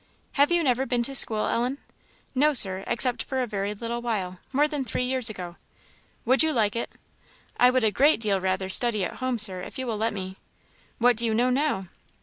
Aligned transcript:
"Have 0.31 0.51
you 0.51 0.63
never 0.63 0.87
been 0.87 1.03
to 1.03 1.13
school, 1.13 1.45
Ellen?" 1.45 1.77
"No, 2.33 2.55
Sir; 2.55 2.83
except 2.87 3.21
for 3.21 3.39
a 3.39 3.45
very 3.45 3.75
little 3.75 4.01
while, 4.01 4.39
more 4.51 4.67
than 4.67 4.83
three 4.83 5.03
years 5.05 5.29
ago." 5.29 5.57
"Would 6.25 6.41
you 6.41 6.51
like 6.51 6.75
it?" 6.75 6.89
"I 7.59 7.69
would 7.69 7.83
a 7.83 7.91
great 7.91 8.19
deal 8.19 8.41
rather 8.41 8.67
study 8.67 9.03
at 9.05 9.17
home, 9.17 9.37
Sir, 9.37 9.61
if 9.61 9.77
you 9.77 9.85
will 9.85 9.97
let 9.97 10.11
me." 10.11 10.37
"What 10.97 11.17
do 11.17 11.25
you 11.27 11.35
know 11.35 11.51
now?" 11.51 11.89